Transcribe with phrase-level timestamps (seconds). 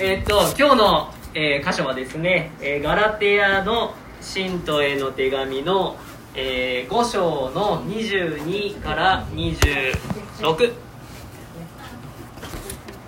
[0.00, 5.96] えっと今日の、えー箇所はですね、えーガラテヤの信徒への手紙の、
[6.34, 10.72] え5章の22から26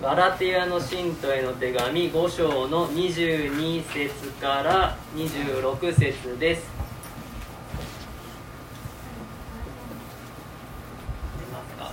[0.01, 6.69] ガラテヤの信徒への手紙5章の22節から26節です。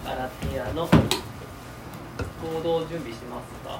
[0.04, 3.78] ガラテヤの行動準備しますか？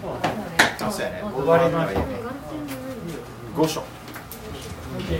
[0.00, 1.22] そうやね。
[1.22, 2.00] 終わりました
[3.56, 3.82] 五章。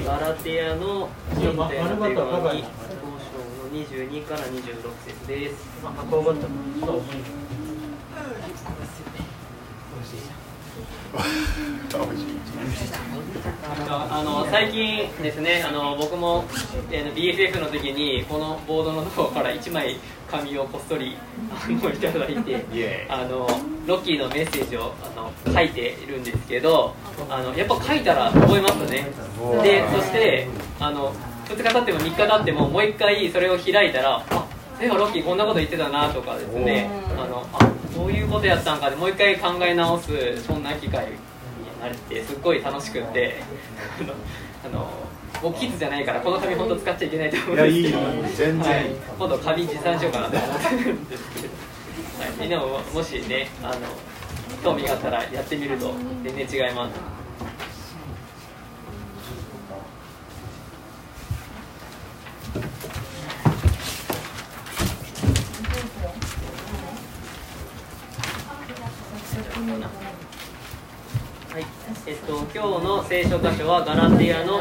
[0.06, 2.50] ガラテヤの信徒への手紙5章の
[3.72, 4.50] 22から26
[5.06, 5.70] 節です。
[13.88, 16.44] あの最近ですねあの僕も、
[16.90, 19.96] えー BFF の時にこのボードのところから1枚
[20.30, 21.16] 紙をこっそり
[21.50, 23.48] あのいただいてあの
[23.86, 26.94] ロッキーのメッセージをあの書いているんですけど
[27.28, 29.06] あのやっぱ書いたら覚えますね。
[29.62, 30.46] でそして
[30.78, 31.12] あの
[31.46, 34.46] 2日経っても3日経ってももう1回それを開いたらあ
[34.78, 36.88] そういえばロッキーこんなこと言ってたなとかですね。
[37.18, 37.58] あのあ
[37.94, 41.12] そういうことやったんかでもう1回考え直すそんな機会に
[41.80, 43.42] なれてすっごい楽しくって。
[44.00, 44.14] あの
[44.62, 45.09] あの
[45.42, 47.72] 僕キッズじゃないからこの紙本当使っちゃいけないと思うんですけど。
[47.72, 47.98] いやいいよ。
[48.36, 48.72] 全然。
[48.72, 50.84] はい、今度紙持参しようかなと思って。
[50.84, 51.48] るんですけど、
[52.24, 53.76] はい、みんなももしねあの
[54.62, 57.20] 興味があったらやってみると全然違います。
[71.52, 71.64] はい、
[72.06, 74.60] えっと今日の聖書箇所はガラテヤの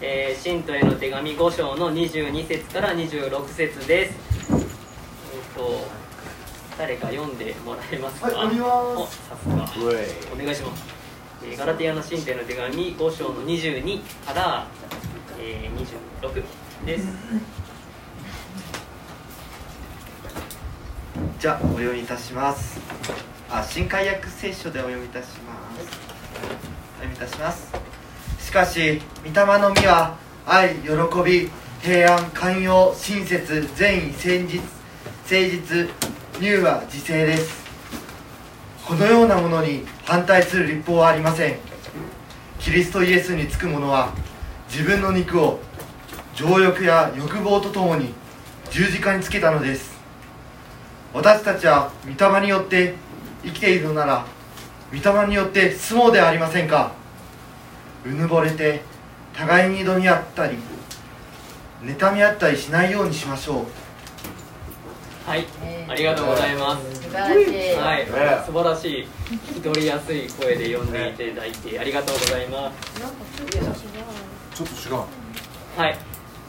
[0.00, 4.14] えー、信徒への手紙5章の22節から26節です。
[4.50, 4.58] えっ、
[5.56, 5.86] と
[6.78, 8.26] 誰か読んでもらえますか？
[8.28, 9.66] はいおさすが。
[10.34, 10.84] お願いします。
[11.44, 14.66] えーガラテヤの信徒への手紙5章の22から、
[15.38, 15.86] えー、
[16.22, 16.42] 26
[16.86, 17.06] です。
[21.38, 22.80] じゃあお読みいたします
[23.50, 25.98] あ新海訳聖書でお読みいたします
[26.98, 27.85] お読みいたします
[28.46, 30.88] しかし御霊の実は愛喜
[31.24, 31.50] び
[31.82, 34.60] 平安寛容親切善意誠実
[35.24, 35.88] 誠実
[36.38, 37.66] 乳は自制です。
[38.86, 41.56] このようなものに反対する立法はありません。
[42.60, 44.14] キリストイエスにつく者は
[44.68, 45.58] 自分の肉を
[46.32, 48.14] 情欲や欲望とともに
[48.70, 49.98] 十字架につけたのです。
[51.12, 52.94] 私たちは御霊によって
[53.44, 54.24] 生きているのなら
[54.92, 57.04] 御霊によって住もうではありませんか。
[58.06, 58.82] うぬぼれて
[59.34, 60.56] 互いに挑み合ったり
[61.82, 63.64] 妬み合ったりしないようにしましょう。
[65.28, 65.44] はい、
[65.88, 67.02] ありがとうございます。
[67.02, 67.74] 素晴らしい。
[67.74, 68.12] はい、ね
[68.46, 73.00] 素晴らしい聞き取りやすい声で読んでいただいてありがとうございます。
[74.54, 74.94] ちょっと違う。
[75.76, 75.98] はい、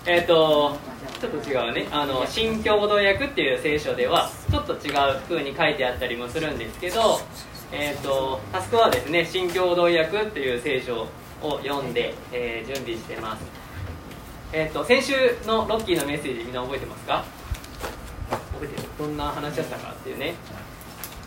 [0.06, 0.78] えっ、と、
[1.20, 7.20] ちょっと違うね、あの新共同訳っていう聖書では、ちょっと違う風に書いてあったりもするんですけど、
[7.72, 11.08] えっ、と、タスクはですね、新共同訳っていう聖書
[11.42, 13.44] を読んで、えー準備してます。
[14.54, 15.14] えっ、と、先週
[15.46, 17.24] のロッキーのメッセージ、みんな覚えてますか？
[18.30, 18.88] 覚えてる。
[18.98, 20.36] どんな話だったかっていうね、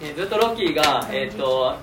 [0.00, 1.76] えーずっとロッキーが、えっ、と、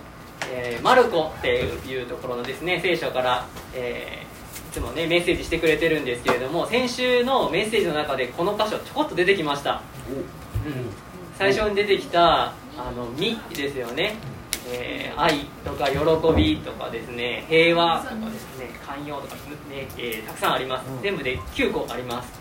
[0.51, 4.27] えーマルコっていうところのですね聖書から、えー
[4.67, 9.81] いつもねメッセージしてくれてるんですけれども先週のメッセージの中でこの箇所ちょこっと出てきました、
[10.65, 10.89] うん、
[11.38, 14.17] 最初に出てきた「あの実」ですよね、
[14.67, 15.97] えー愛とか喜
[16.35, 20.85] びとかですね平和とかですね寛容とかね、えーたくさんあります。
[21.01, 22.31] 全部で9個あります、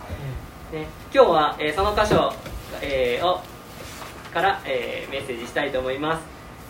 [0.73, 2.33] ね、今日は、えーその箇所、
[2.83, 3.41] えーを
[4.33, 6.25] から、えーメッセージしたいと思います。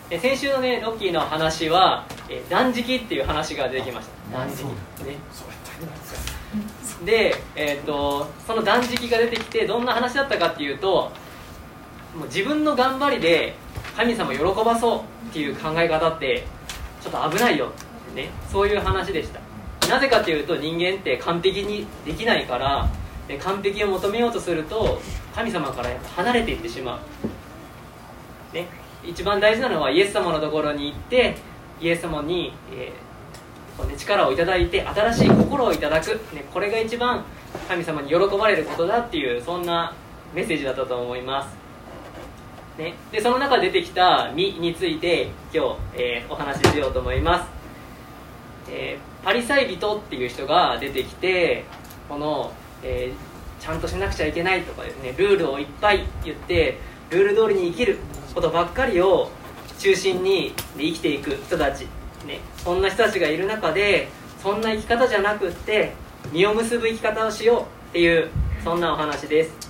[0.09, 4.39] で先週のねロッキーの話は、えー断食っていう話が出てきました。
[4.39, 4.65] 断食。
[5.05, 5.16] ね。
[7.05, 11.11] で、えー、とその断食が出てきてどんな話だったかっていうと
[12.16, 13.55] もう自分の頑張りで
[13.97, 16.45] 神様喜ばそうっていう考え方って
[17.01, 19.41] ちょっと危ないよってねそういう話でした。
[19.89, 22.89] なぜかというと人間って完璧にできないから
[23.28, 25.01] で完璧を求めようとすると
[25.34, 27.01] 神様からやっぱ離れていってしま
[28.53, 28.54] う。
[28.54, 28.69] ね、
[29.04, 31.37] 一番大事なのはイエス様のところに行って
[31.81, 33.07] イエス様に、えー
[33.77, 37.22] こうね、力をいただいて新しい心をいただく、ね、これが一番
[37.69, 39.95] 神様に喜ばれることだっていうそんな
[40.34, 41.54] メッセージだったと思います、
[42.78, 47.47] ね、でその中で出てきた「実」について今日、えーお話ししようと思います、
[48.71, 51.65] えーパリサイ人っていう人が出てきて
[52.09, 52.53] この、
[52.83, 56.78] えーちゃんとしなくちゃいけないとかですねルールをいっぱい言って
[57.11, 57.97] ルール通りに生きる
[58.34, 59.31] ことばっかりを
[59.79, 61.87] 中心に生きていく人たち、
[62.27, 64.09] ね、そんな人たちがいる中で
[64.41, 65.95] そんな生き方じゃなくって
[66.33, 67.65] 実を結ぶ生き方をしようっ
[67.95, 68.29] ていう
[68.63, 69.67] そんなお話です。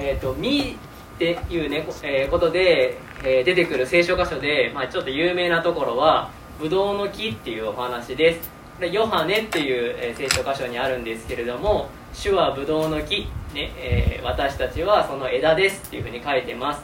[0.00, 0.76] えーと、実
[1.18, 6.30] っていうね、えー、ことで、えー、出てくる聖書箇所で、まあ、ちょっと有名なところは
[6.60, 8.48] ブドウの木っていうお話です。
[8.78, 16.82] でヨハネっていう、えー、聖書箇所にあるんですけれども主はブドウの木、ねえー、私たちはその枝ですっていうふうに書いてます、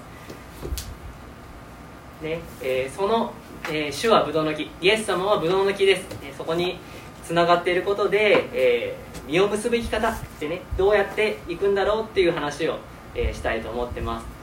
[2.20, 3.32] ねえー、その、
[3.68, 4.68] えー、主はブドウの木。
[4.80, 6.80] イエス様はブドウの木です、ね、そこに
[7.24, 12.80] つながっていることで、えー、実を結ぶ生き方ってねどうやっていくんだろうっていう話を
[13.14, 14.34] えー、したいと思ってます。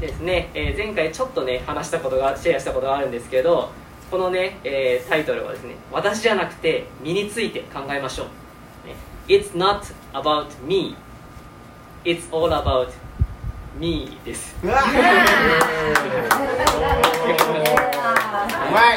[0.00, 3.70] ですね、えー、前回ちょっとね話したことがシェアしたことがあるんですけど
[4.10, 8.26] このね、えー、タイトルはですね私じゃなくて身について考えましょう、
[8.88, 8.94] ね、
[9.28, 9.82] It's not
[10.12, 10.96] about me.
[12.04, 12.90] It's all about
[13.78, 14.56] me です。
[14.64, 14.80] うまい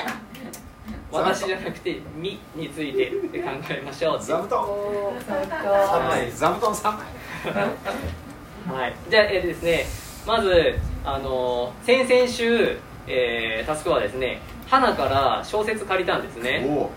[1.11, 4.63] 私じゃなくて「み」について考えましょう座布団。
[4.63, 7.05] 3枚座布団3枚
[8.68, 9.86] はい、じゃあ、えーですね、
[10.25, 12.77] まず、あの先々週、
[13.07, 16.89] えー、タスクはですね花から小説借りたんですね。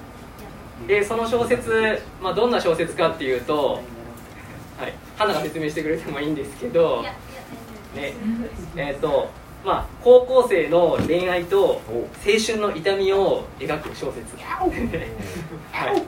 [0.86, 3.80] でその小説、まあ、どんな小説かっていうと、
[4.78, 8.12] はい、花が説明してくれてもいいんですけど、ね
[8.76, 9.30] えーと
[9.64, 14.36] まあ、高校生の恋愛と青春の痛みを描く小説、
[15.72, 16.02] はい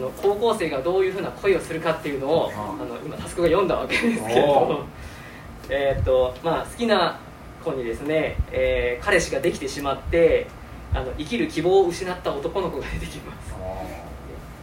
[0.00, 4.84] の高校生がどういうふうな恋をするかっていうのをあの今タスクが読んだわけですけど
[5.70, 7.18] えっと、まあ、好きな
[7.64, 10.46] 子にですね、えー、彼氏ができてしまって
[10.92, 13.54] あの生きる希望を失った男の子が出てきます。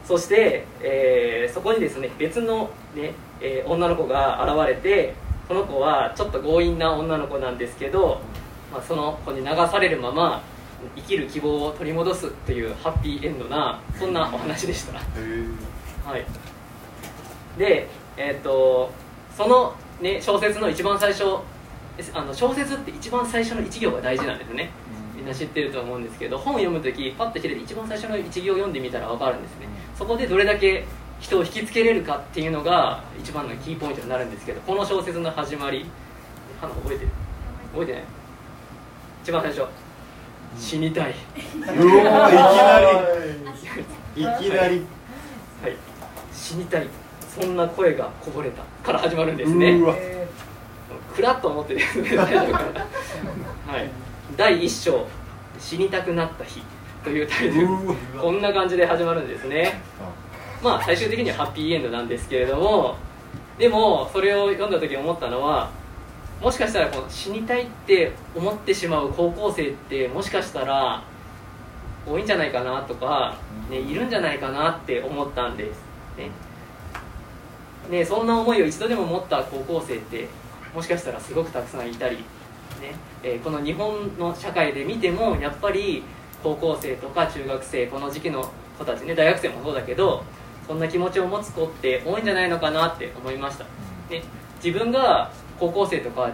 [0.05, 5.13] そして、えー、そこにですね別のね、えー、女の子が現れて
[5.47, 8.21] その子はちょっと強引な女の子なんですけど、
[8.71, 10.43] まあ、その子に流されるまま
[10.95, 14.93] 生きる希望を取り戻すっていうハッピーエンドなそんなお話でした。
[16.09, 16.25] はい。
[17.57, 17.87] で
[18.17, 18.91] えっ、ー、と
[19.35, 21.23] その、ね、小説の一番最初
[22.13, 24.69] あの小説って一番最初の一行が大事なんですね。
[25.15, 29.67] みんな知ってると思うんですけど本を読む時パッと開いて一番最初の一行を読んでみたら分かるんですね。
[29.95, 30.85] そこでどれだけ
[31.19, 35.85] 人を引きつけれるかっていうのが一番のキーポイントになるんですけどこの小説の始まり
[36.59, 37.11] 花覚えてる？
[37.71, 38.03] 覚えてない？
[39.23, 39.67] 一番最初
[40.57, 41.15] 死にたい。
[41.55, 42.29] うわ
[44.15, 44.45] いきなり。
[44.45, 44.85] いきなり。
[45.61, 45.75] はい。
[46.33, 46.87] 死にたい。
[47.27, 49.79] そんな声がこぼれたから始まるんですね。
[51.15, 52.17] くらっと思ってですね。
[52.17, 53.89] はい。
[54.37, 55.07] 第一章
[55.59, 56.61] 死にたくなった日
[57.03, 57.67] というタイトル。
[58.19, 59.81] こんな感じで始まるんですね。
[60.61, 62.97] まあ最終的にはハッピーエンドなんですけれども、
[63.57, 65.69] でもそれを読んだ時思ったのは。
[66.41, 71.03] もしかしたらこう死にたいって思ってしまう高校生ってもしかしたら
[72.05, 73.37] 多いんじゃないかなとか、
[73.69, 75.83] ね、いるんじゃないかなって思ったんです、
[76.17, 76.31] ね。
[77.91, 80.27] ね、そんな思いを一度でも持った高校生って
[80.73, 82.23] もしかしたらすごくたくさんいたり、ね。
[83.21, 86.03] えー、この日本の社会で見てもやっぱり
[86.41, 90.23] 高校生とか中学生この時期の子たちね大学生もそうだけど
[90.67, 93.65] そんな気持ちを持つ子って多いんじゃないのかなって思いました、
[94.09, 94.23] ね、
[94.63, 96.31] 自分が高校生とか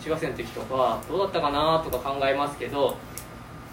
[0.00, 2.96] 中学生の時とかどうだったかなとか考えますけど、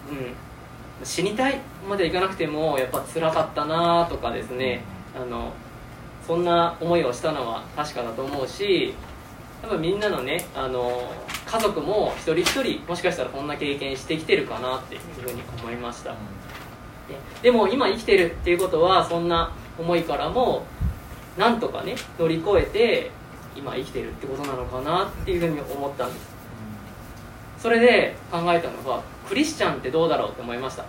[0.09, 4.81] うん、死にたいまでいかなくてもやっぱ辛かったなとかですね。
[5.16, 5.54] あの
[6.25, 8.94] そんな思いをしたのは確かだと思うし
[9.63, 11.11] 多分みんなのねあの
[11.45, 16.16] 家族も一人一人もしかしたらこんな経験してきてるかなっていうふうに思いました、
[17.42, 20.66] でも今生きてるっていうことはそんな思いからも
[21.35, 23.11] なんとかね乗り越えて
[23.59, 26.30] 今生きてるってことなのかなっていうふうに思ったんです。
[27.59, 30.85] それで考えたのがクリスチャンってどうだろうって思いました、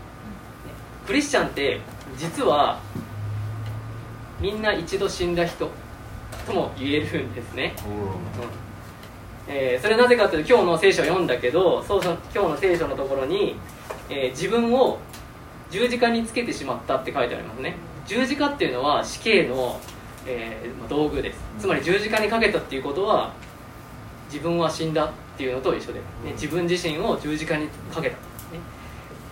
[1.06, 1.80] クリスチャンって
[2.16, 2.78] 実は
[4.40, 5.68] みんな一度死んだ人
[6.46, 7.74] とも言えるんですね、
[9.48, 9.52] うん。
[9.52, 13.56] えー、それなぜかというと今日の聖書を読んだけどそうそう今日の聖書のところに、
[14.08, 14.98] えー、自分を
[15.70, 17.76] 十字架につけてしまったって書いてありますね。
[18.06, 19.80] 十字架っていうのは死刑の
[20.26, 21.40] えー、道具です。
[21.58, 23.32] つまり十字架にかけたっていうことは
[24.32, 28.20] 自分は死んだっていうのと一緒で、ね、自分自身を十字架にかけた、ね。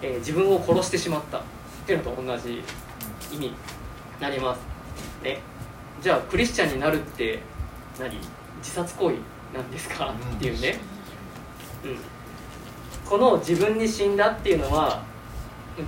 [0.03, 1.39] えー、自分を殺してしまった。
[1.39, 1.41] っ
[1.89, 2.63] ていうのと同じ
[3.33, 3.55] 意味に
[4.21, 4.61] なります、
[5.25, 5.41] ね、
[6.03, 7.39] じゃあクリスチャンになるって
[7.99, 8.15] 何？
[8.59, 9.17] 自殺行為
[9.55, 10.15] なんですか？
[10.37, 10.79] っていうね、
[11.83, 11.97] うん、
[13.09, 15.03] この自分に死んだっていうのは、
[15.79, 15.87] うん、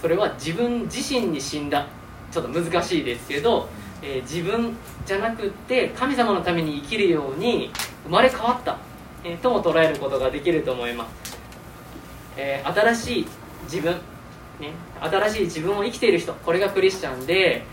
[0.00, 1.86] それは自分自身に死んだ。
[2.32, 3.68] ちょっと難しいですけど
[4.06, 7.70] えー、自分じゃなくって神様のために生きるように
[8.04, 8.76] 生まれ変わった、
[9.24, 11.38] えー、とも捉えることができると思います。
[12.36, 13.26] えー新しい
[13.64, 13.92] 自分、
[14.60, 17.64] ね、新しい自分を生きている人これがクリスチャンで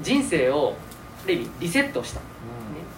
[0.00, 0.76] 人生を
[1.24, 2.26] ある意味リセットした、ね、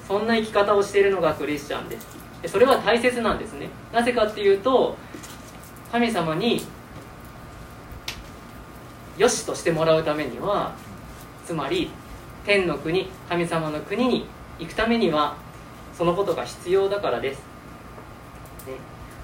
[0.06, 2.06] そんな生き方をしているのがクリスチャンです。
[2.42, 3.68] でそれは大切なんですね。
[3.92, 4.96] なぜかっていうと
[5.90, 6.66] 神様に
[9.16, 10.74] よしとしてもらうためには
[11.46, 11.90] つまり
[12.44, 14.26] 天の国神様の国に
[14.58, 15.36] 行くためには
[15.96, 17.38] そのことが必要だからです、
[18.66, 18.74] ね、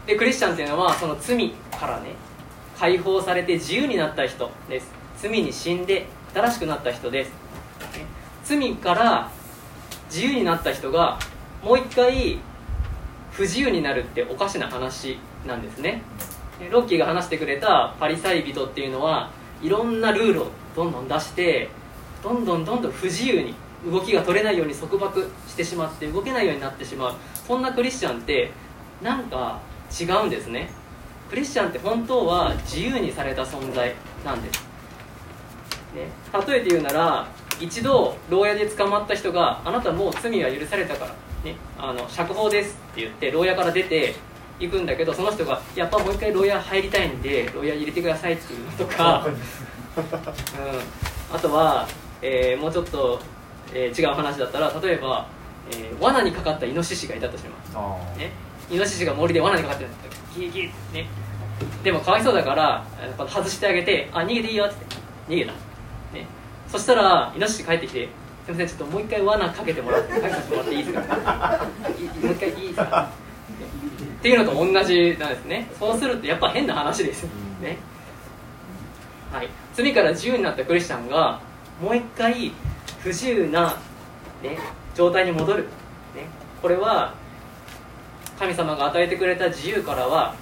[0.07, 2.13] でクリスチャンっていうのはその罪からね
[2.79, 4.93] 解放されて自由になった人です。
[5.21, 7.35] 罪に死んで新しくなった人です、ね。
[8.45, 9.31] 罪から
[10.09, 11.19] 自由になった人が
[11.63, 12.39] もう一回
[13.33, 16.03] 不自由になるっておかしな話なんですね。
[16.71, 20.47] ロッキーが話してくれたパリサイ人っていうのはいろんなルールを
[20.77, 21.69] どんどん出して
[22.23, 23.55] どんどんどんどん不自由に
[23.91, 27.15] 動きが取れないように束縛してしまって動けないようになってしまう。
[27.47, 28.51] そんなクリスチャンって
[29.03, 29.61] なんか
[29.99, 30.71] 違うんですね。
[31.29, 33.95] クリスチャンって本当は自由にされた存在
[34.25, 34.65] なんです、
[35.95, 36.09] ね、
[36.47, 37.29] 例えて言うなら
[37.61, 44.15] 一度牢屋で捕まった人があなたもう罪は許されたから、ね、あの釈放ですって言って牢屋から出て
[44.59, 51.87] 行くんだけどその人がやっぱもう一回牢屋入りたいんで牢屋入れてくださいっていうのとか、 うん、あとは、
[52.23, 53.21] えーもうちょっと、
[53.73, 55.27] えー違う話だったら例えば、
[55.71, 57.73] えー罠にかかったイノシシがいたとします。
[57.77, 58.31] あね、
[58.71, 59.91] イノシシが森で罠にかかってる
[60.35, 61.07] ギリギリね。
[61.83, 62.85] でもかわいそうだから
[63.29, 64.77] 外してあげて「あ逃げていいよ」って。
[65.29, 66.27] 逃げた、ね、
[66.69, 68.09] そしたらイノシシ帰ってきて
[68.47, 71.01] 「すいませんちょっともう一回罠かけてもらってかけさせてもらっていいですか?
[71.03, 75.69] い」もう一回いいですか?」っていうのと同じなんですね。
[75.79, 77.25] そうするとやっぱ変な話です。
[77.25, 77.77] よね、
[79.33, 81.41] はい、罪から自由になったクリスチャンが
[81.81, 82.53] もう一回
[83.01, 83.77] 不自由な、
[84.43, 84.59] ね、
[84.95, 86.27] 状態に戻る、ね、
[86.61, 87.15] これは
[88.39, 90.35] 神様が与えてくれた自由からは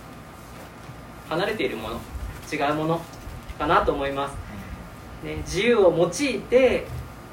[1.28, 2.00] 離れているもの。
[2.52, 3.00] 違うもの。
[3.58, 4.36] かなと思います、
[5.26, 6.86] ね、自由を用いて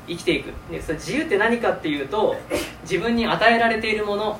[0.08, 2.38] 生きていく、ね、それ自由って何かっていうと
[2.84, 4.40] 自分に与えられているもの、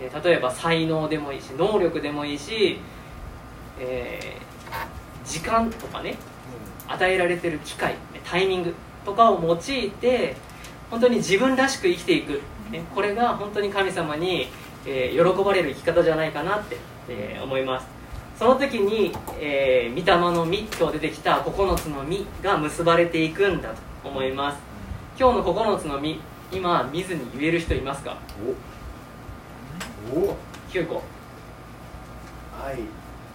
[0.00, 2.78] ね、例えば才能でもいいし能力でもいいし、
[3.80, 4.50] えー
[5.30, 6.16] 時間とかね。
[6.90, 7.94] 与えられてる機会
[8.28, 10.36] タイミングとかを用いて
[10.90, 14.48] 本当に自分らしく生きていく、ね、これが本当に神様に、
[14.86, 16.76] えー喜ばれる生き方じゃないかなって、
[17.08, 17.86] えー思います。
[18.38, 23.68] その時に、えー、御霊の実今日出てきた9つの実が結ばれていくんだ
[24.02, 24.58] と思います。
[25.18, 26.18] 今日の9つの実
[26.50, 28.16] 今見ずに言える人いますか？
[30.12, 30.18] お。
[30.18, 30.36] お。
[30.72, 31.02] 9個。
[32.64, 32.78] 愛。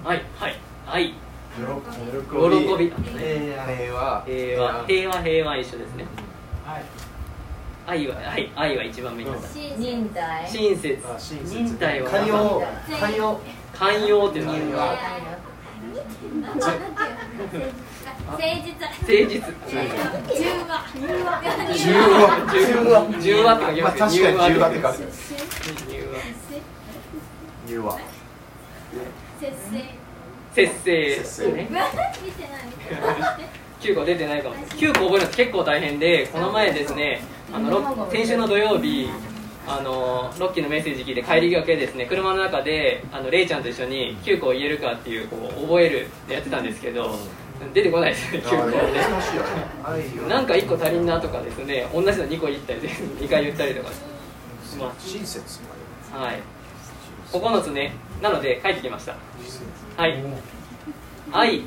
[0.04, 0.56] はいはい。
[0.88, 1.14] 愛
[1.56, 2.92] 喜喜び。
[2.92, 4.24] 平和。
[4.26, 4.84] 平和。
[4.86, 5.22] 平和。
[5.22, 6.06] 平和一緒ですね。
[6.66, 6.84] はい。
[7.88, 9.30] 愛は愛愛は一番目に
[9.78, 11.00] 忍耐親切。
[11.06, 11.56] あ親切。
[11.56, 12.10] 忍耐は。
[12.10, 12.64] 寛容。
[13.00, 13.40] 寛容。
[13.74, 14.98] 寛容っていうのは。
[18.26, 18.74] 誠実。
[18.82, 19.40] 誠実。
[19.70, 19.80] 中
[20.68, 21.30] 和重和。
[21.74, 21.86] 重
[22.92, 23.04] 和。
[23.22, 24.96] 重和って書きます確かに重和って書く。
[25.88, 27.80] 柔和。
[27.80, 28.00] 重和。
[29.40, 30.05] 節制
[30.56, 31.16] 節制。
[31.18, 31.68] 節制ね
[32.24, 32.66] 見てない
[33.82, 34.56] 9個出てないかも。
[34.56, 37.22] 9個覚えるのって結構大変でこの前ですね
[37.54, 39.10] あのロ先週の土曜日
[39.68, 47.16] あのロッキーのメッセージ聞いて帰りがけですね車の中であのレイちゃんと一緒に9個言えるかっていうこう覚えるでやってたんですけど
[47.74, 48.68] 出てこないですね9個。
[48.68, 53.90] ねなんか1個足りんなとかですね同じの2個言ったり2回言ったりとか。
[53.90, 55.10] します。
[55.10, 55.60] 親切
[56.14, 56.40] はい。
[57.32, 59.16] 9つねなので書いてきました。
[59.98, 60.24] はい。
[61.32, 61.62] 愛。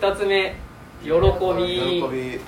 [0.00, 0.54] 2つ目。
[1.02, 1.10] 喜び。
[1.10, 2.40] 喜び。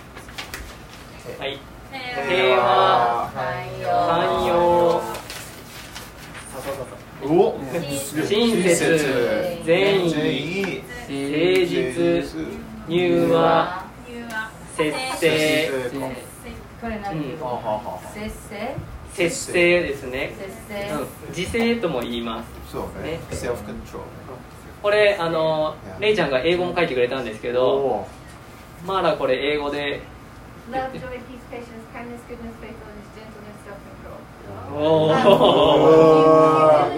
[1.39, 1.59] はい。
[1.91, 3.31] 平平和。
[3.33, 5.03] 寛容
[8.29, 9.63] 親切。
[9.65, 10.83] 善意。
[11.11, 11.17] 誠
[11.67, 11.75] 実
[12.89, 13.85] 柔和和
[14.77, 15.27] 節制
[18.15, 18.77] 節制
[19.29, 24.01] 節制ですね、節制うん、自制とも言いますそうねね self control
[24.83, 28.09] これあのレイちゃんが英語も書いてくれたんですけどお
[28.87, 30.01] まだこれ英語で
[30.71, 34.21] Love, joy, peace, patience, kindness, goodness, faithfulness, gentleness, self-control.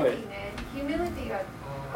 [0.05, 0.53] Humility ね。
[0.77, 1.41] Humility が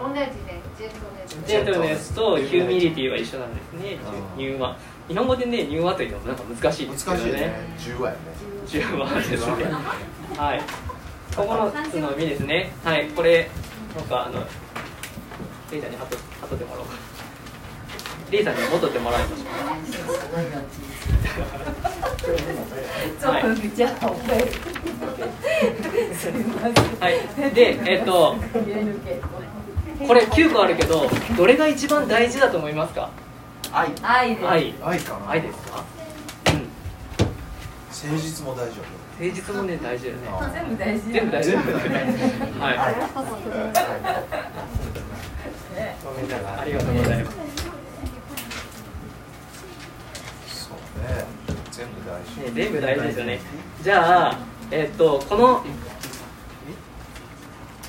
[0.01, 0.63] 同じね。
[0.79, 1.17] Gentleness。
[1.47, 3.99] ジェントルネスとヒューミリティは一緒なんですね
[4.35, 4.77] うん柔和
[5.09, 7.55] 日本語でね柔和というのもなんか難しいですけど難しいねね。
[7.79, 8.19] 10話やね
[8.67, 9.37] 柔和ですね
[10.37, 10.61] はい。
[11.33, 13.49] 9つの実ですねはいこれ
[13.97, 14.41] なんかあの
[15.71, 16.93] レイちゃんに貼っと貼ってもらおうか。
[18.31, 19.47] レイさんには持っとってもらいましょう
[23.31, 23.43] はい。
[23.57, 24.31] 比较好背。
[26.15, 26.73] すみません。
[26.99, 28.35] はい、で、えっと。
[30.09, 33.11] これ9個あるけどどれが一番大事だと思いますか？
[33.77, 33.89] 愛。
[34.03, 34.49] 愛です。
[34.49, 34.75] 愛。
[34.83, 35.31] 愛かな。
[35.31, 35.85] 愛ですか？
[36.47, 36.61] うん。
[38.11, 38.73] 誠実も大丈
[39.19, 40.23] 誠実もね大事だよね。
[40.55, 41.13] 全部大事。
[41.13, 41.51] 全部大事。
[41.51, 41.91] 全部大事
[42.59, 42.79] はい。
[42.79, 42.95] 愛
[46.05, 46.61] ごめんなさい。
[46.61, 47.23] ありがとうござい。
[47.25, 47.37] ます
[50.67, 51.25] そうね
[51.71, 53.41] 全部大事ね、全部大事ですよね
[53.83, 54.39] じゃあ
[54.71, 55.63] えっとこの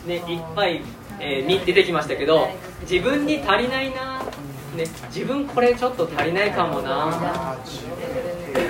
[0.05, 0.37] ねい。
[0.37, 0.81] っぱい、
[1.19, 2.49] えーに出てきましたけど
[2.89, 3.93] 自分に足りない。
[3.93, 4.16] な
[4.77, 7.57] ね自分これちょっと足りないかもな。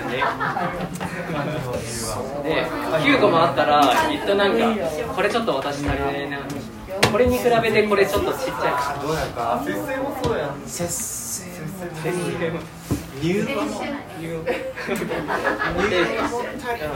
[0.10, 0.24] ね
[2.44, 2.68] ね
[3.04, 4.74] 9個もあったらきっとなんか
[5.14, 6.40] これちょっと私足りないな。
[7.12, 10.62] これに比べてこれちょっとちっちゃどうやった節制もそうやん。
[10.66, 11.46] 節制
[13.22, 13.66] い入入門。
[13.66, 13.76] もペ
[15.88, 16.90] イシェン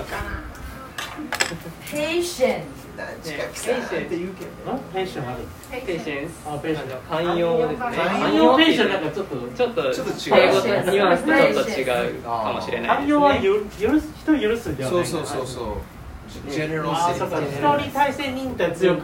[2.98, 5.40] 何時か来たって言うけどペンションある。
[5.72, 7.02] ペーシェンスあ、ション。
[7.10, 7.86] 寛容ですね。
[7.98, 8.60] 寛容。
[8.60, 9.36] ションなんかちょっと。
[9.36, 10.36] ちょっとちょっと違う。
[10.36, 11.84] 英語とニュアンスとちょっと違
[12.20, 13.56] うかもしれないです寛容は人を
[14.40, 15.06] 許すんではない。
[15.06, 15.48] そうそうそう。
[15.48, 15.66] そう
[16.50, 17.38] ジェネロあー、そうか。
[17.38, 19.02] シ人に対して忍耐強く。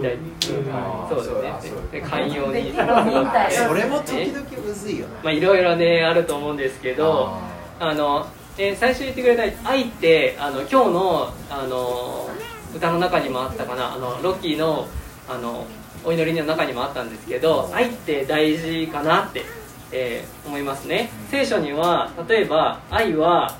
[1.10, 2.72] そうそうですね寛容に。
[2.72, 7.34] それも時々むずいよまあいろいろねあると思うんですけど、
[7.80, 8.28] あの、
[8.60, 12.28] えー最初言ってくれた愛ってあの今日のあの
[12.76, 13.94] 歌の中にもあったかな。
[13.94, 14.88] あのロッキーの
[15.30, 15.66] あの
[16.04, 19.44] お祈りの中にもあったんですけど愛って大事かなって、
[19.92, 21.10] えー思いますね。
[21.30, 23.58] 聖書には例えば愛は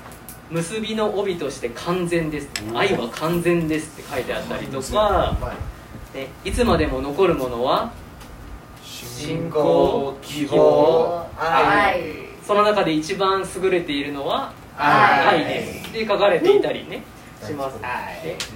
[0.50, 2.48] 結びの帯として完全です。
[2.74, 5.36] 愛は完全ですって書いてあったりとか、
[6.14, 7.92] ね、いつまでも残るものは
[8.82, 12.28] 信仰希望愛。
[12.44, 16.60] その中で一番優れているのは愛ですって書かれてい。
[16.60, 17.02] たりね
[17.44, 17.78] します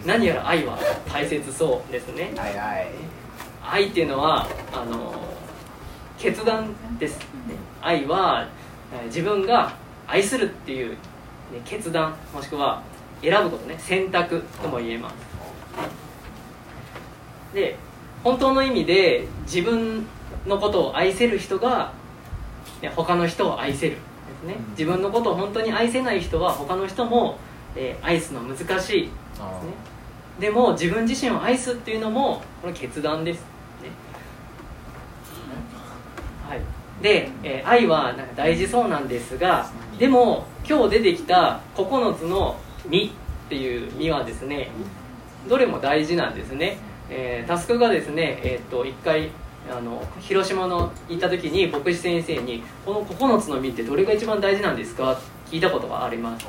[0.05, 0.79] 何やら愛は
[1.13, 2.33] 大切そうですね
[3.63, 4.05] 愛ってい。
[4.05, 5.15] うのはあの
[6.19, 7.19] 決断です、
[7.81, 8.49] 愛は
[9.07, 9.75] 自分が
[10.07, 10.87] 愛するってい。
[10.87, 10.97] う、ね、
[11.65, 12.83] 決断もしくは
[13.21, 15.15] 選ぶことね選択とも言えます
[17.55, 17.77] で
[18.25, 20.07] 本当の意味で自分
[20.47, 21.93] のことを愛せる人が、
[22.81, 23.97] ね、他の人を愛せる
[24.43, 24.57] ですね。
[24.71, 27.39] 自分のことを本当に愛せない人は他の人も、
[27.77, 29.11] えー愛すの難しいですね。
[30.41, 33.45] でも自分自身を愛すっていうのもこれ決断です、ね。
[36.49, 36.61] はい、
[37.03, 42.57] で、えー愛はなんか大事そうなんですがでも今日出てきた9つの
[42.89, 43.07] 「実」
[43.47, 44.71] っていう実はですね
[45.49, 46.79] どれも大事なんですね、
[47.09, 49.31] えータスクがですね、えー、と1回
[49.71, 55.19] あの広島の行った時に牧師先生に「この9つの実ってどれが一番大事なんですか?」
[55.51, 56.47] 聞いたことがあります。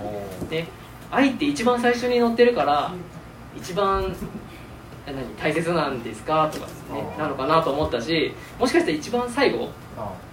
[0.50, 0.66] で
[1.12, 2.92] 愛って一番最初に載ってるから
[3.56, 4.16] 一番
[5.06, 6.50] 何大切なんですか？
[6.52, 9.70] とか、ね、なのかなと思ったしもしかしたら一番最後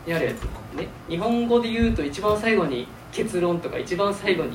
[0.07, 0.43] にあるやつ、
[0.79, 4.53] ね、日本語で言うと一番最後に結論とか一番最後に、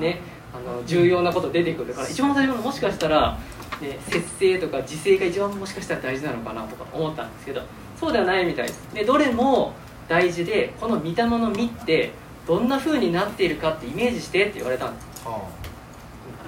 [0.00, 0.20] ね、
[0.52, 3.38] あの重要なこと出てくるから一番最後のもしかしたら、
[3.80, 7.62] ね、節制とか自制が一番もしかしたら大事なのかなとか思ったんですけど
[7.98, 8.94] そうではないみたいです。
[8.94, 9.72] でどれも
[10.08, 12.12] 大事でこの御霊の実って
[12.46, 15.06] どんな風になっているかってイメージしてって言われたんです。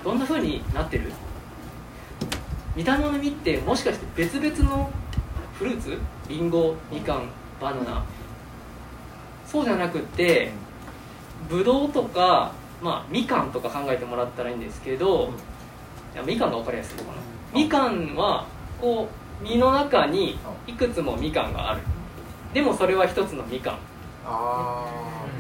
[0.05, 1.13] どんな風になってる？
[2.75, 4.91] 見た目の実ってもしかして別々の
[5.55, 5.99] フルーツ？
[6.29, 7.29] リンゴみかん
[7.61, 8.05] バナナ。
[9.47, 10.51] そうじゃなくって
[11.49, 15.31] ブドウとか、まあ、みかんとか考えてもらったらいいんですけどいや
[16.27, 17.05] みかんが分かりやすいの。
[17.05, 17.17] かな
[17.55, 18.47] みかんは
[18.81, 19.09] こ
[19.43, 21.81] う実の中にいくつもみかんがある。
[22.53, 23.79] でもそれは一つのみかん。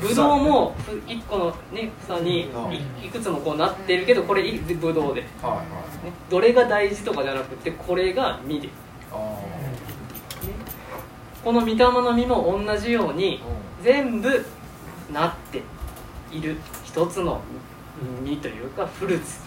[0.00, 2.50] ぶどうもふ一個の、ね、房に
[3.00, 5.28] いいくつもこうなってるけどこれいぶどうで、ね、
[6.28, 8.68] どれが大事とかじゃなくてこれが実で。
[11.44, 13.40] この御霊の実も同じように
[13.82, 14.44] 全部
[15.12, 15.62] なって
[16.32, 17.40] いる一つの
[18.24, 19.40] 実というかフルーツ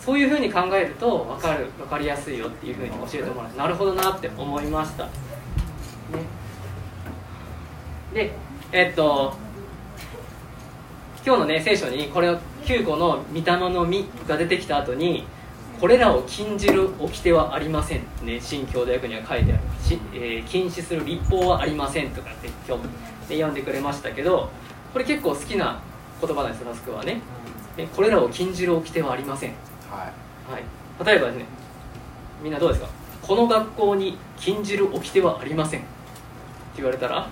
[0.00, 5.10] そういうふうに考えると分かる分かりやすいよっていうふうに教えてもらってなるほどなって思いました、ね、
[8.14, 8.32] で
[8.72, 9.34] えっと
[11.26, 15.26] 今日のね聖書にこれを9個の御霊の実が出てきた後に
[15.80, 19.62] これらを禁じる掟はありませんね新共同訳には書いてある。
[19.82, 22.88] し、えー禁止する立法はありませんとかって今日、ね、
[23.28, 24.50] 読んでくれましたけど
[24.92, 25.80] これ結構好きな
[26.20, 27.20] 言葉なんですラスクはね。
[27.76, 29.67] ねこれらを禁じる掟はありません。
[29.90, 30.12] は
[30.58, 31.44] い、例えばですね
[32.42, 32.88] みんなどうですか？
[33.22, 35.80] この学校に禁じる掟はありません。
[35.80, 35.88] って
[36.76, 37.28] 言われたら？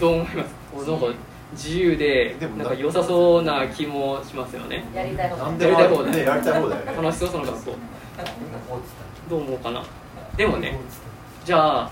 [0.00, 0.54] どう思います？
[0.74, 1.06] おなんか
[1.52, 4.84] 自由ででもなんか良さそうな気もしますよね。
[4.94, 5.44] やりたいこと。
[5.44, 6.24] なんやりたい放題ね。
[6.24, 7.76] やりたい放題楽しそうその学校。
[9.28, 9.84] どう思うかな？
[10.36, 10.78] でもね
[11.44, 11.90] じゃあ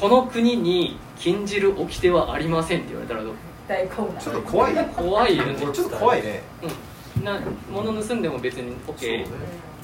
[0.00, 3.34] この国に禁じる掟はありませんって言われたらどう？
[3.68, 5.54] 大混乱ちょっと怖い怖いよね。
[5.54, 6.42] ちょっと怖いね。
[6.62, 6.70] うん
[7.22, 9.26] な物盗んでも別に OK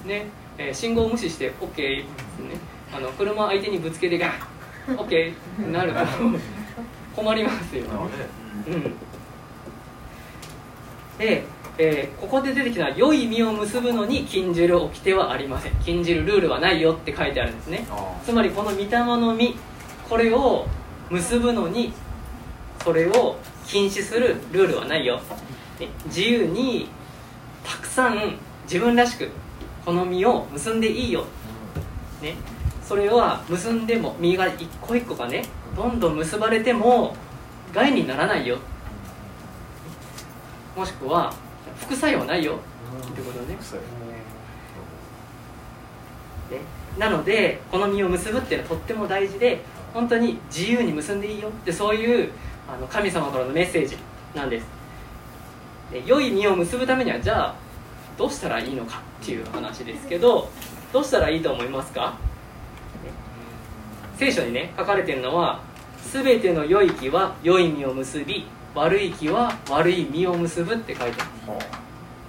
[0.06, 0.26] ね。
[0.56, 2.56] えー信号無視して OK ですね。
[2.92, 4.32] あの車相手にぶつけてガン
[4.96, 5.98] OK ってなると
[7.14, 7.84] 困りますよ、
[8.66, 8.82] うん、
[11.18, 11.44] で、
[11.78, 15.72] えーここで出てきたのは良い実を結ぶのに禁じる掟はありません。
[15.76, 17.86] 禁じるルールはないよって書いてあるんですね。
[18.24, 19.54] つまりこの御霊の実
[20.08, 20.66] これを
[21.10, 21.92] 結ぶのに
[22.82, 23.36] それを
[23.66, 25.20] 禁止するルールはないよ、
[25.78, 25.88] ね。
[26.06, 26.88] 自由に
[27.64, 29.31] たくさん自分らしく
[29.85, 31.25] この実を結んでいいよ、
[32.23, 32.35] ね、
[32.83, 35.44] それは結んでも実が一個一個がね
[35.77, 37.14] どんどん結ばれても
[37.73, 38.59] 害にならないよ。
[40.77, 41.33] もしくは
[41.79, 42.55] 副作用ないよ。
[42.55, 42.57] っ
[43.14, 43.55] てことね。
[43.55, 43.59] ね。
[46.99, 49.61] なのでこの実を結ぶっていうのはとっても大事で
[49.92, 51.49] 本当に自由に結んでいいよ。
[51.49, 52.31] ってそういう
[52.68, 53.97] あの神様からのメッセージ
[54.35, 54.77] なんです
[55.92, 57.55] で良い実を結ぶためにはじゃあ
[58.16, 60.51] どうしたらいいのかっていう話ですけど
[60.92, 62.16] どうしたらいいと思いますか、
[64.16, 65.61] 聖書にね書かれてるのは
[66.12, 71.31] 全ての良い木は良い実を結び悪い木は悪い実を結ぶって書いてある。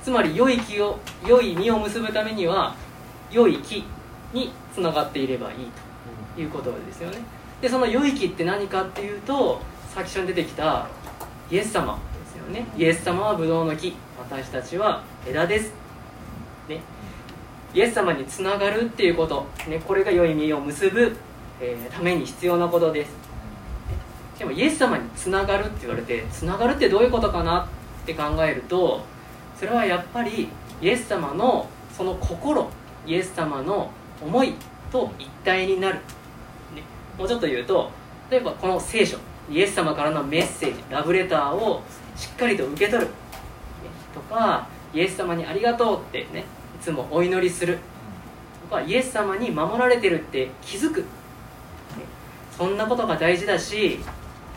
[0.04, 2.76] つまり良い木を良い実を結ぶためには
[3.32, 3.84] 良い木
[4.34, 5.56] につながっていればいい
[6.36, 7.18] ということですよね。
[7.62, 9.62] でその良い木って何かっていうと
[9.94, 10.88] 最初に出てきた
[11.52, 12.00] イエス様。
[12.50, 15.74] ねイエス様はブドウの木私たちは枝です、
[16.68, 16.82] ね、
[17.74, 21.16] イエス様につながるっていうこと、ね、これが良い実を結ぶ、
[21.62, 23.30] えーために必要なことです。
[24.38, 27.68] でもイエス様につながるって言われてつながるってどういうことかな
[28.04, 29.02] って考えると
[29.58, 30.48] それはやっぱり
[30.82, 32.70] イエス様のその心
[33.06, 34.54] イエス様の思い
[34.94, 36.84] と一体になる、ね、
[37.18, 37.92] もうちょっと言うと
[38.32, 39.18] 例えばこの聖書
[39.52, 41.82] イエス様からのメッセージラブレターを
[42.20, 43.10] しっかりと受け取る、
[44.14, 47.80] とかイエス様にありがとうってねいつもお祈りする。
[48.70, 51.06] とかイエス様に守られてるって気づく、
[52.58, 54.00] そんなことが大事だし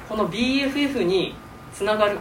[0.08, 1.36] この BFF に
[1.72, 2.18] つながる。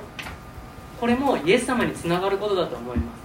[1.00, 3.22] これもイエス様につながることだと思います。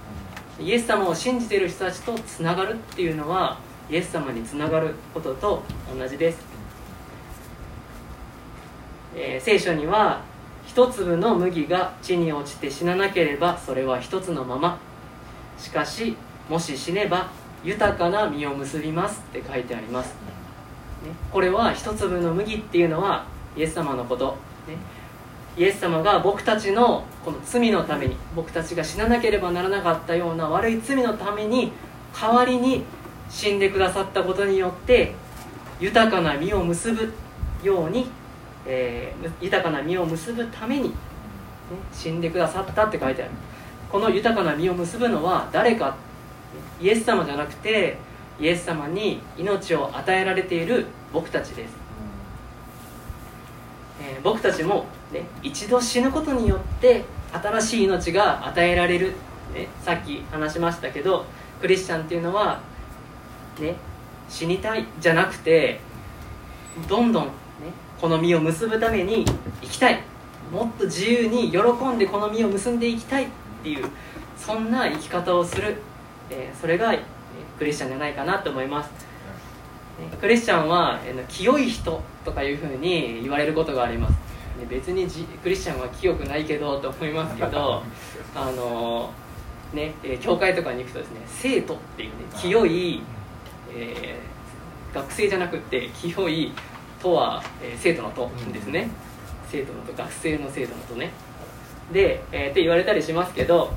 [0.59, 3.59] イエス様を信じてる人たちとつながるっていうのは
[3.91, 5.61] イエス様につながることと
[5.95, 6.39] 同じです、
[9.15, 10.21] えー聖書には
[10.77, 14.77] 一粒の麦が地に落ちて死ななければそれは一つのまま。
[15.57, 16.15] しかし
[16.47, 17.31] もし死ねば
[17.63, 24.37] 豊かな実を結びますって書いてあります、ね、これは一粒の麦っていうのはイエス様のこと、
[24.67, 24.75] ね、
[25.57, 31.71] イエス様が僕たちのこの罪のために僕たちが死ななければならなかったような悪い罪のために
[32.13, 32.83] 代わりに
[33.31, 35.15] 死んでくださったことによって
[35.79, 37.11] 豊かな実を結ぶ
[37.63, 38.07] ように、
[38.67, 40.95] えー豊かな実を結ぶために、ね、
[41.91, 43.31] 死んでくださったって書いてある。
[43.91, 45.95] この豊かな実を結ぶのは誰か
[46.81, 47.97] イエス様じゃなくて
[48.39, 51.71] イエス様に命を与えられている僕たちです、
[54.01, 59.13] えー僕たちも、ね、一度死ぬことによって新しい命が与えられる、
[59.53, 61.25] ね、さっき話しましたけど
[61.61, 62.61] クリスチャンっていうのは、
[63.59, 63.75] ね、
[64.29, 65.79] 死にたいじゃなくて
[66.87, 67.31] どんどん、ね、
[67.99, 69.25] この実を結ぶために
[69.61, 69.99] 生きたい。
[70.51, 73.27] もっと自由に喜んでこの実を結んでいきたいっ
[73.63, 73.85] ていう
[74.37, 75.75] そんな生き方をする、
[76.29, 77.01] えーそれが、えー
[77.57, 78.95] クリスチャンじゃないかなと思います、ね
[80.21, 84.17] クリスチャンは、えー清い人とかいうふうに言われることがあります、ね
[84.69, 87.83] 別にじクリスチャンは清くないけどと思いますけど
[88.35, 93.01] あのーねえー教会とかに行くとですね生徒っていうね清い、
[93.75, 96.53] えー学生じゃなくって清い
[97.01, 98.89] とは、えー生徒のとですね、
[99.49, 101.11] 生徒のと学生の生徒のとね。
[101.91, 103.71] で、えーって言われたりしますけど、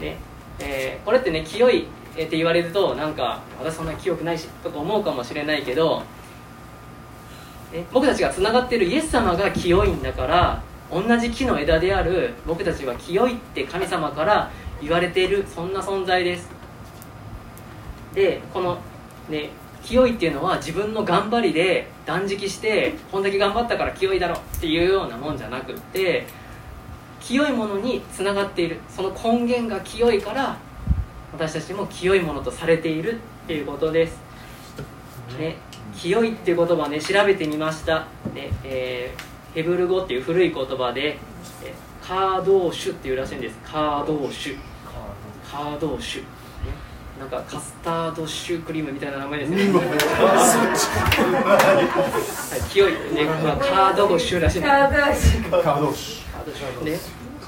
[0.00, 0.16] ね
[0.60, 1.86] えーこれってね清い
[2.16, 6.02] えーって言われるとなんか私そんな清くないしとか思うかもしれないけど
[7.72, 16.48] え僕たちがつながっているイエス様が清いんだから同じ木の枝である僕たちは清いって神様から言われているそんな存在です。
[18.14, 18.78] でこの
[19.28, 19.50] ね
[19.86, 26.26] 清いっていうのは自分の頑張りで断食してこんだけ頑張ったから清いだろっていうようなもんじゃなくって
[27.20, 28.78] 清いものにつながっている。
[28.88, 30.58] その根源が清いから
[31.32, 34.18] 私たちも清いものとされているっていうことです、
[35.38, 35.56] ね、
[35.94, 41.16] 清いっていう言葉ね調べてみました、ねえーヘブル語っていう古い言葉で
[41.64, 43.56] えーカードーシュっていうらしいんです。
[43.64, 44.56] カードーシュ。
[45.50, 46.28] カードーシュ、ね
[47.18, 49.62] なんかカスタードシュークリームみたいな名前ですね、は
[52.58, 54.62] い、清いね、まあ、カードゴシューらしい。
[54.62, 55.80] カードシカー。
[55.80, 56.22] ドシ
[56.84, 56.98] ね。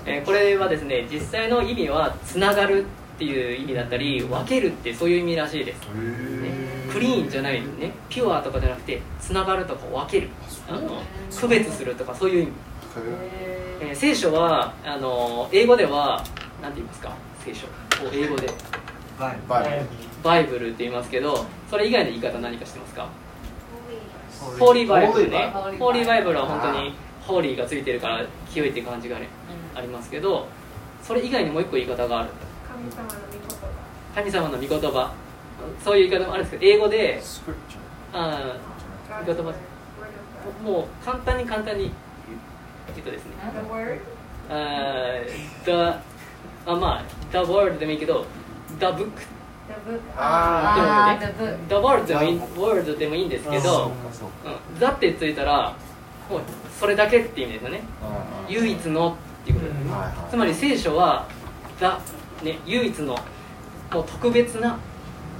[0.06, 5.90] えーこれはですね実際の意味はつながるっていう意味だったり分けるってそういう意味らしいです、ね、
[6.90, 7.92] クリーンじゃないね。
[8.08, 10.30] ピュアとかじゃなくてつながるとか分ける。
[10.66, 11.02] あの
[11.38, 12.52] 区別するとかそういう意味、
[13.82, 16.24] えー聖書はあの英語では
[16.62, 17.12] 何て言いますか？
[17.44, 17.66] 聖書。
[17.66, 17.70] を
[18.12, 18.48] 英語で
[19.18, 20.68] バイブル。
[20.68, 23.08] って言いますけどそれ以外の言い方何か知ってますか？
[24.58, 25.52] ホーリーバイブルね。
[25.78, 29.28] ホーリーバイブルは本当にホーリーがついてるから清いって感じがね
[29.74, 30.46] ありますけど
[31.02, 32.30] それ以外にもう一個言い方がある。
[32.68, 33.66] 神様の御言葉。
[34.14, 35.12] 神様の御言葉。
[35.84, 37.78] そういう言い方もあるんですけど英語でスクリプチ
[38.12, 39.42] あー御言葉。
[39.42, 39.56] Word of
[40.62, 41.90] God もう簡単に簡単に
[42.94, 43.32] 言うとですね。
[43.52, 44.00] The word
[44.50, 46.00] あ
[46.66, 48.24] あまあ the word でもいいけど
[48.78, 48.96] the book?
[48.96, 50.00] The book.
[50.16, 51.68] ああー the book.
[51.68, 53.90] The word でもいい word でもいいんですけど
[54.78, 55.74] ザってついたら
[56.30, 56.40] もう
[56.78, 57.80] それだけって意味ですよね。
[58.48, 59.90] 唯一のっていうことですね。
[59.90, 60.30] はいはい。
[60.30, 61.26] つまり聖書は
[61.80, 61.98] ザ、
[62.42, 63.16] ね、唯一の
[63.92, 64.78] もう特別な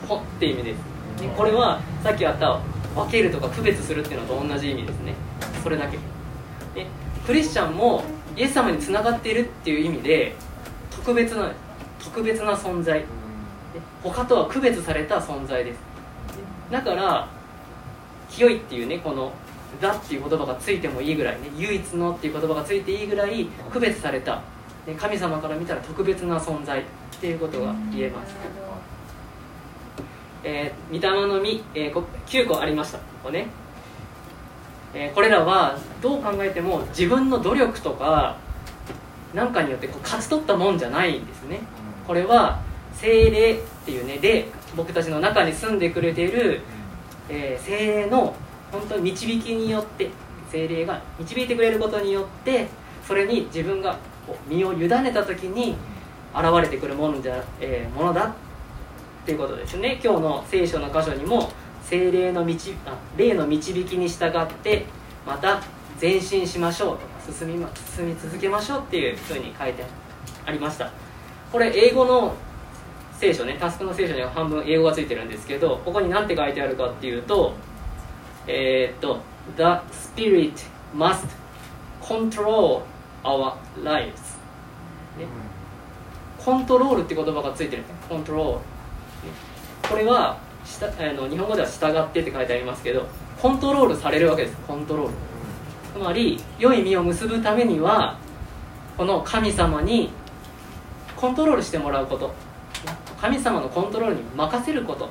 [0.08, 2.60] 本っていう意味です、ね、これはさっきあった
[2.94, 5.14] 分けるとか区別するっていうのと同じ意味ですね。
[5.62, 5.98] それだけ。
[6.74, 6.86] で
[7.26, 8.02] クリスチャンも
[8.36, 10.34] イエス様につながっているっていう意味で
[10.90, 11.52] 特別な
[12.02, 13.00] 特別な存在。
[13.00, 13.06] で
[14.02, 15.78] 他とは区別された存在です。
[16.70, 17.28] だから
[18.30, 19.32] 清いっていうねこの
[19.80, 24.42] 「だ」っていう言葉がついてもいいぐらいね唯一のっていう言葉がついていいぐらい区別された、
[24.86, 26.84] ね、神様から見たら特別な存在っ
[27.20, 28.34] ていうことが言えます、
[30.44, 32.98] えー、御霊の実、えーこ9個ありました。
[32.98, 33.46] ここね、
[34.94, 38.36] えーこれらはどう考えても自分の努力とか
[39.34, 41.60] なんかによってこう勝ち取ったもんじゃないんですね。
[42.06, 42.60] これは
[43.00, 46.60] 精霊っていうね霊僕たちの中に住んでくれている、
[47.28, 48.34] えー精霊の
[48.70, 50.10] 本当に導きによって
[50.52, 52.68] 精霊が導いてくれることによって
[53.06, 53.96] それに自分が
[54.46, 55.74] 身を委ねた時に
[56.34, 58.34] 現れてくるものじゃ、えーものだっ
[59.24, 60.00] ていうことですね。
[60.02, 61.50] 今日の聖書の箇所にも
[61.84, 64.84] 精霊の導あ霊の導きに従って
[65.26, 65.62] また
[66.00, 69.84] 前進しましょうとか進み,、ま、進み続けましょうっていうふうに書いて
[70.44, 70.90] ありました。
[71.52, 72.34] これ英語の
[73.18, 77.52] 聖書ねタスクの聖書には半分英語がついてるんですけどここに何て書いてあるかっていうと
[78.46, 79.20] えーっと
[79.56, 79.62] 「The
[80.14, 80.52] Spirit
[80.94, 81.26] must
[82.00, 82.82] control
[83.24, 83.52] our
[83.82, 84.38] lives」
[85.18, 85.26] ね。
[86.38, 87.82] コントロールって言葉がついてる。
[88.08, 88.60] コントロール、ね。
[89.90, 93.04] これはしたあの日本語では「従って」って書いてありますけど
[93.42, 94.56] コントロールされるわけです。
[94.66, 95.12] コントロール
[95.92, 98.16] つまり良い実を結ぶためには
[98.96, 100.10] この神様に
[101.16, 102.32] コントロールしてもらうこと。
[103.20, 105.10] 神様のコントロールに任せること、ね、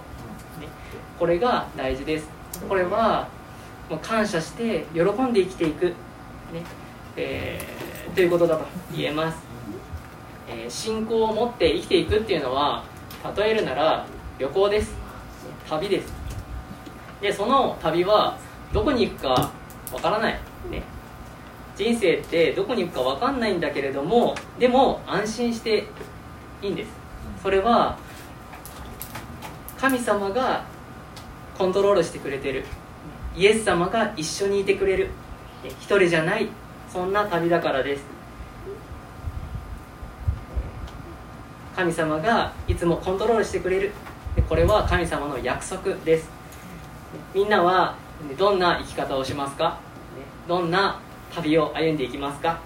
[1.20, 2.30] これが大事です。
[2.67, 3.28] これは
[3.89, 5.93] もう感謝して喜んで生きていく、ね。
[7.15, 8.65] えーということだと
[8.96, 9.38] 言えます、
[10.50, 12.84] えー信仰を持って生きていくっていうのは
[13.36, 14.06] 例えるなら
[14.39, 14.96] 旅行です。
[15.70, 16.13] 旅です。
[17.22, 18.38] でその旅は
[18.74, 19.52] どこに行くか
[19.93, 20.39] わからない、
[20.70, 20.84] ね、
[21.76, 25.86] 人生ってどこに行くかわかんないんだけれどもでも安心して
[26.62, 26.89] いいんです
[27.41, 27.97] それは
[29.78, 30.65] 神様が
[31.58, 32.65] コントロールしてくれてる。
[33.36, 35.10] イエス様が一緒にいてくれる。
[35.63, 36.50] 一人じゃない。
[36.91, 38.04] そんな旅だからです。
[41.76, 43.91] 神様がいつもコントロールしてくれる。
[44.50, 46.30] これは神様の約束です。
[47.34, 47.95] みんなは
[48.38, 49.80] どんな生き方をしますか？
[50.47, 51.00] どんな
[51.34, 52.60] 旅を歩んでいきますか？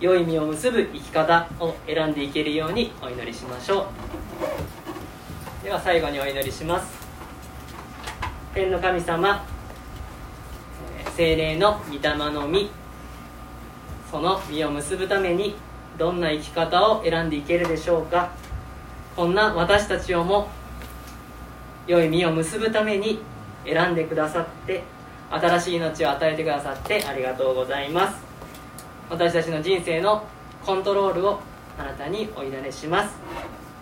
[0.00, 3.90] 良い実を結ぶ生き方を選んでいけるようにお祈りしましょ
[5.62, 5.64] う。
[5.64, 6.98] では最後にお祈りします。
[8.54, 9.44] 天の神様
[11.16, 12.70] 精霊の御霊の実
[14.10, 15.56] その実を結ぶために
[15.98, 18.30] どんな生き方を選んでいけるでしょうか。
[19.16, 20.48] こんな私たちをも
[21.88, 23.18] 良い実を結ぶために
[23.64, 24.84] 選んでくださって
[25.28, 28.27] 新しい命を与えてくださってありがとうございます。
[29.10, 30.22] 私たちの人生の
[30.64, 31.40] コントロールを
[31.78, 33.14] あなたにお祈りします。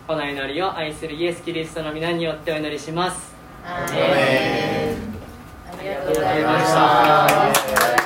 [0.07, 3.35] この祈りを愛するイエス・キリストの皆によってお祈りします。
[3.65, 3.85] あ
[5.83, 8.06] りがとうございました